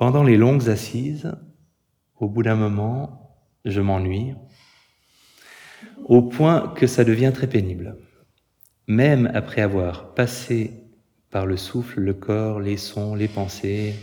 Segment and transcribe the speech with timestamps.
[0.00, 1.30] Pendant les longues assises,
[2.18, 4.32] au bout d'un moment, je m'ennuie,
[6.06, 7.98] au point que ça devient très pénible.
[8.86, 10.72] Même après avoir passé
[11.28, 13.94] par le souffle, le corps, les sons, les pensées.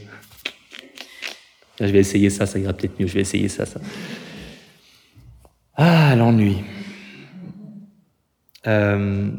[1.79, 3.81] je vais essayer ça, ça ira peut-être mieux, je vais essayer ça, ça.
[5.73, 6.57] Ah, l'ennui.
[8.67, 9.31] Euh,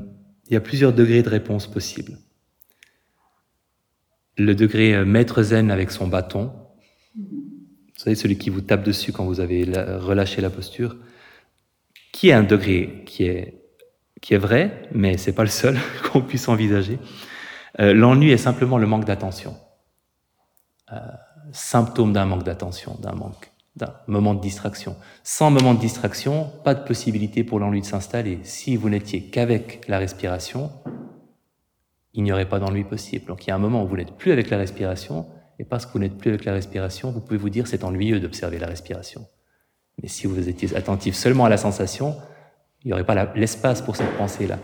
[0.48, 2.18] il y a plusieurs degrés de réponse possibles.
[4.38, 6.52] Le degré euh, maître zen avec son bâton,
[7.16, 10.96] vous savez, celui qui vous tape dessus quand vous avez relâché la posture,
[12.12, 13.60] qui est un degré qui est,
[14.20, 15.76] qui est vrai, mais c'est pas le seul
[16.12, 16.98] qu'on puisse envisager.
[17.80, 19.56] Euh, l'ennui est simplement le manque d'attention.
[20.92, 20.96] Euh,
[21.52, 24.96] symptôme d'un manque d'attention, d'un manque, d'un moment de distraction.
[25.24, 28.38] Sans moment de distraction, pas de possibilité pour l'ennui de s'installer.
[28.44, 30.70] Si vous n'étiez qu'avec la respiration,
[32.18, 33.26] il n'y aurait pas d'ennui possible.
[33.26, 35.26] Donc il y a un moment où vous n'êtes plus avec la respiration,
[35.60, 38.18] et parce que vous n'êtes plus avec la respiration, vous pouvez vous dire c'est ennuyeux
[38.18, 39.24] d'observer la respiration.
[40.02, 42.16] Mais si vous étiez attentif seulement à la sensation,
[42.82, 44.58] il n'y aurait pas l'espace pour cette pensée-là.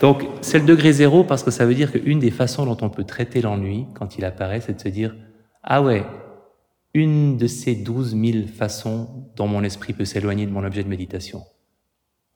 [0.00, 2.90] Donc c'est le degré zéro parce que ça veut dire qu'une des façons dont on
[2.90, 5.16] peut traiter l'ennui quand il apparaît, c'est de se dire
[5.64, 6.06] ah ouais,
[6.94, 10.88] une de ces douze mille façons dont mon esprit peut s'éloigner de mon objet de
[10.88, 11.42] méditation.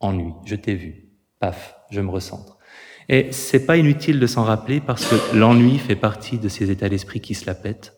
[0.01, 2.59] Ennui, je t'ai vu, paf, je me recentre.
[3.09, 6.89] Et c'est pas inutile de s'en rappeler parce que l'ennui fait partie de ces états
[6.89, 7.95] d'esprit qui se la pètent,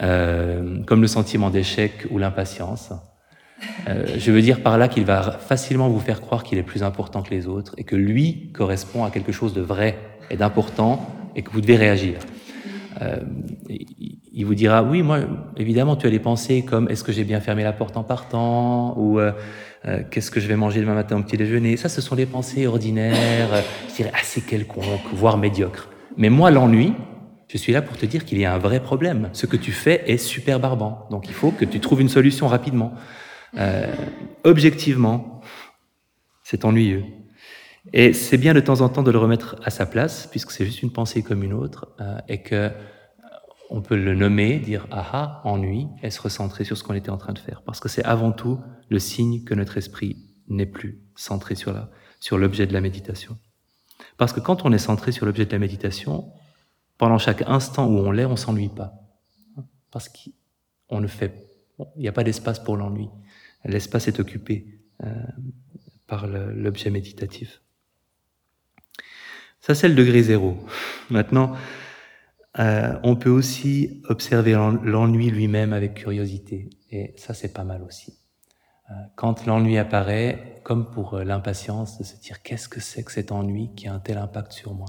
[0.00, 2.92] euh, comme le sentiment d'échec ou l'impatience.
[3.88, 6.82] Euh, je veux dire par là qu'il va facilement vous faire croire qu'il est plus
[6.82, 9.98] important que les autres et que lui correspond à quelque chose de vrai
[10.30, 12.18] et d'important et que vous devez réagir.
[13.00, 13.20] Euh,
[14.32, 15.20] il vous dira oui, moi
[15.56, 18.96] évidemment tu as des pensées comme est-ce que j'ai bien fermé la porte en partant
[18.98, 19.32] ou euh,
[19.84, 21.76] euh, qu'est-ce que je vais manger demain matin au petit déjeuner?
[21.76, 25.88] Ça, ce sont des pensées ordinaires, euh, je dirais assez quelconques, voire médiocres.
[26.16, 26.94] Mais moi, l'ennui,
[27.48, 29.28] je suis là pour te dire qu'il y a un vrai problème.
[29.32, 31.06] Ce que tu fais est super barbant.
[31.10, 32.94] Donc il faut que tu trouves une solution rapidement.
[33.58, 33.92] Euh,
[34.44, 35.40] objectivement,
[36.44, 37.04] c'est ennuyeux.
[37.92, 40.64] Et c'est bien de temps en temps de le remettre à sa place, puisque c'est
[40.64, 42.70] juste une pensée comme une autre, euh, et que
[43.72, 47.10] on peut le nommer, dire ah ah, ennui, et se recentrer sur ce qu'on était
[47.10, 47.62] en train de faire.
[47.62, 48.60] Parce que c'est avant tout
[48.90, 50.18] le signe que notre esprit
[50.48, 51.90] n'est plus centré sur la,
[52.20, 53.38] sur l'objet de la méditation.
[54.18, 56.30] Parce que quand on est centré sur l'objet de la méditation,
[56.98, 58.92] pendant chaque instant où on l'est, on s'ennuie pas.
[59.90, 61.48] Parce qu'on ne fait,
[61.96, 63.08] il n'y a pas d'espace pour l'ennui.
[63.64, 64.66] L'espace est occupé
[65.02, 65.14] euh,
[66.06, 67.62] par l'objet méditatif.
[69.60, 70.58] Ça, c'est le degré zéro.
[71.08, 71.56] Maintenant,
[72.58, 78.18] euh, on peut aussi observer l'ennui lui-même avec curiosité, et ça c'est pas mal aussi.
[78.90, 83.12] Euh, quand l'ennui apparaît, comme pour euh, l'impatience, de se dire qu'est-ce que c'est que
[83.12, 84.88] cet ennui qui a un tel impact sur moi?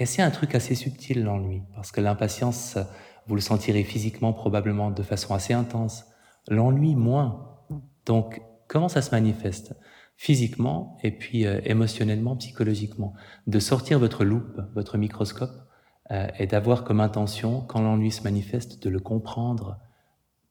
[0.00, 2.78] Et c'est un truc assez subtil l'ennui, parce que l'impatience,
[3.26, 6.04] vous le sentirez physiquement probablement de façon assez intense,
[6.48, 7.58] l'ennui moins.
[8.06, 9.74] Donc comment ça se manifeste?
[10.16, 13.14] Physiquement et puis émotionnellement, psychologiquement.
[13.46, 15.76] De sortir votre loupe, votre microscope, euh,
[16.10, 19.78] et d'avoir comme intention, quand l'ennui se manifeste, de le comprendre,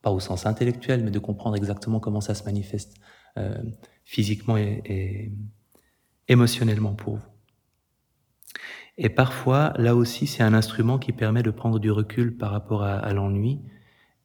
[0.02, 2.96] pas au sens intellectuel, mais de comprendre exactement comment ça se manifeste
[3.38, 3.62] euh,
[4.06, 5.32] physiquement et,
[6.30, 7.28] émotionnellement pour vous.
[8.98, 12.84] Et parfois, là aussi, c'est un instrument qui permet de prendre du recul par rapport
[12.84, 13.60] à, l'ennui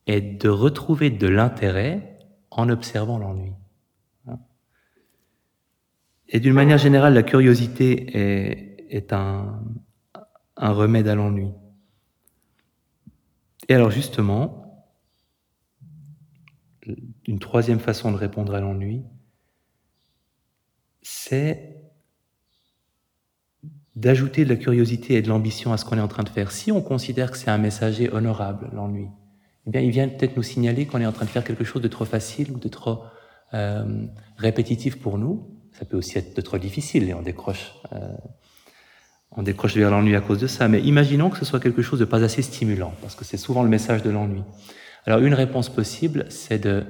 [0.06, 2.18] et de retrouver de l'intérêt
[2.50, 3.52] en observant l'ennui.
[6.28, 9.62] Et d'une manière générale, la curiosité est, est un,
[10.56, 11.50] un remède à l'ennui.
[13.68, 14.86] Et alors justement,
[17.26, 19.04] une troisième façon de répondre à l'ennui,
[21.02, 21.82] c'est
[23.94, 26.50] d'ajouter de la curiosité et de l'ambition à ce qu'on est en train de faire.
[26.50, 29.08] Si on considère que c'est un messager honorable, l'ennui,
[29.66, 31.82] eh bien, il vient peut-être nous signaler qu'on est en train de faire quelque chose
[31.82, 33.04] de trop facile ou de trop
[33.54, 35.48] euh, répétitif pour nous.
[35.72, 38.12] Ça peut aussi être de trop difficile et on décroche euh,
[39.36, 40.68] on décroche vers l'ennui à cause de ça.
[40.68, 43.62] Mais imaginons que ce soit quelque chose de pas assez stimulant, parce que c'est souvent
[43.62, 44.42] le message de l'ennui.
[45.06, 46.84] Alors une réponse possible, c'est de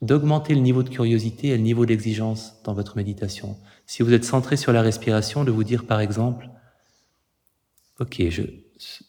[0.00, 3.56] d'augmenter le niveau de curiosité et le niveau d'exigence dans votre méditation.
[3.84, 6.48] Si vous êtes centré sur la respiration, de vous dire par exemple,
[7.98, 8.42] ok, je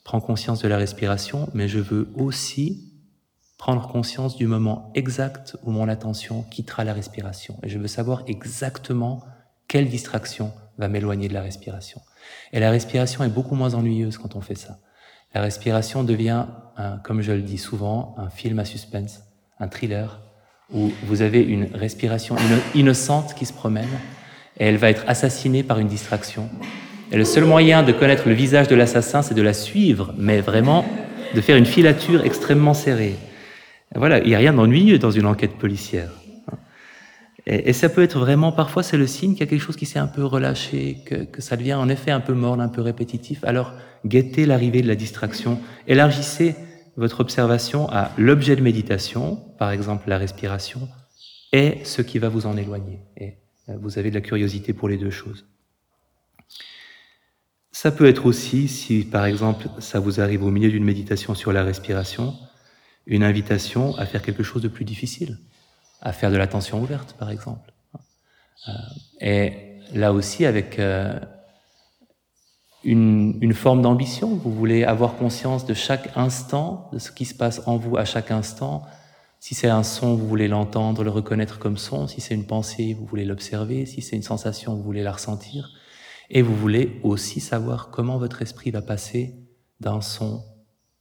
[0.04, 2.92] prends conscience de la respiration, mais je veux aussi
[3.60, 7.60] prendre conscience du moment exact où mon attention quittera la respiration.
[7.62, 9.24] Et je veux savoir exactement
[9.70, 12.02] quelle distraction va m'éloigner de la respiration.
[12.52, 14.80] Et la respiration est beaucoup moins ennuyeuse quand on fait ça.
[15.34, 16.46] La respiration devient,
[17.04, 19.22] comme je le dis souvent, un film à suspense,
[19.60, 20.20] un thriller,
[20.74, 22.36] où vous avez une respiration
[22.76, 23.88] innocente qui se promène,
[24.60, 26.50] et elle va être assassinée par une distraction.
[27.12, 30.42] Et le seul moyen de connaître le visage de l'assassin, c'est de la suivre, mais
[30.42, 30.86] vraiment
[31.36, 33.16] de faire une filature extrêmement serrée.
[33.96, 36.10] Voilà, il n'y a rien d'ennuyeux dans une enquête policière.
[37.52, 39.88] Et, ça peut être vraiment, parfois c'est le signe qu'il y a quelque chose qui
[39.88, 42.82] s'est un peu relâché, que, que, ça devient en effet un peu morne, un peu
[42.82, 43.44] répétitif.
[43.44, 43.74] Alors
[44.06, 46.56] guettez l'arrivée de la distraction, élargissez
[46.96, 50.88] votre observation à l'objet de méditation, par exemple la respiration,
[51.52, 53.00] et ce qui va vous en éloigner.
[53.18, 53.34] Et
[53.70, 55.48] euh, vous avez de la curiosité pour les deux choses.
[57.72, 61.52] Ça peut être aussi, si par exemple ça vous arrive au milieu d'une méditation sur
[61.52, 62.36] la respiration,
[63.08, 65.40] une invitation à faire quelque chose de plus difficile,
[66.02, 67.74] à faire de l'attention ouverte par exemple.
[68.68, 68.72] Euh,
[69.22, 69.54] et
[69.94, 71.20] là aussi avec euh,
[72.84, 77.36] une, une forme d'ambition, vous voulez avoir conscience de chaque instant, de ce qui se
[77.36, 78.84] passe en vous à chaque instant.
[79.42, 82.08] Si c'est un son, vous voulez l'entendre, le reconnaître comme son.
[82.08, 83.86] Si c'est une pensée, vous voulez l'observer.
[83.86, 85.72] Si c'est une sensation, vous voulez la ressentir.
[86.30, 89.36] Et vous voulez aussi savoir comment votre esprit va passer
[89.80, 90.44] d'un son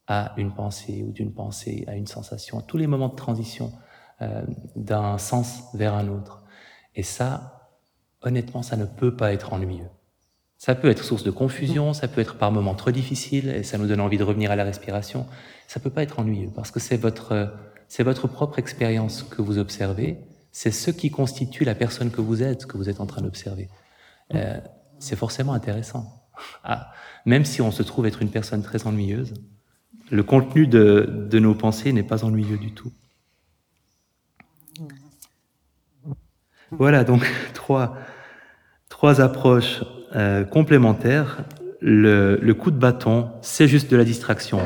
[0.06, 3.73] à une pensée ou d'une pensée à une sensation, tous les moments de transition
[4.20, 4.43] euh,
[4.76, 6.43] d'un sens vers un autre.
[6.97, 7.70] Et ça,
[8.23, 9.88] honnêtement, ça ne peut pas être ennuyeux.
[10.56, 13.79] Ça peut être source de confusion, ça peut être par moments trop difficile et ça
[13.79, 15.26] nous donne envie de revenir à la respiration.
[15.69, 17.53] Ça peut pas être ennuyeux parce que c'est votre,
[17.87, 20.19] c'est votre propre expérience que vous observez.
[20.50, 23.69] C'est ce qui constitue la personne que vous êtes, que vous êtes en train d'observer.
[24.35, 24.59] Euh,
[24.99, 26.25] c'est forcément intéressant.
[26.64, 26.91] Ah,
[27.25, 29.35] même si on se trouve être une personne très ennuyeuse,
[30.11, 32.93] le contenu de, de nos pensées n'est pas ennuyeux du tout.
[36.70, 37.97] Voilà donc trois,
[38.88, 39.82] trois approches
[40.15, 41.44] euh, complémentaires.
[41.81, 44.59] Le, coup de bâton, c'est juste de la distraction.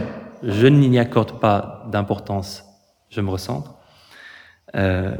[0.42, 2.64] Je n'y accorde pas d'importance,
[3.10, 3.76] je me recentre.
[4.74, 5.14] Euh,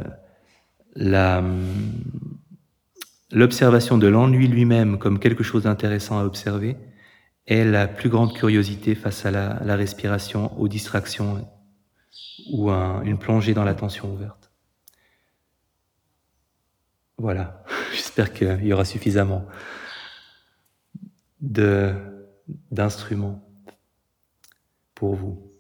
[3.34, 6.76] L'observation de l'ennui lui-même comme quelque chose d'intéressant à observer
[7.46, 11.48] est la plus grande curiosité face à la, respiration, aux distractions
[12.52, 14.51] ou un, une plongée dans l'attention ouverte.
[17.22, 19.46] Voilà, j'espère qu'il y aura suffisamment
[21.40, 23.48] d'instruments
[24.96, 25.51] pour vous.